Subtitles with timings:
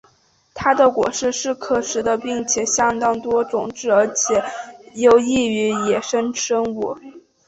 [0.55, 4.43] 它的果实是可食的并且相当多种子而且
[4.95, 6.97] 有益于野生生物。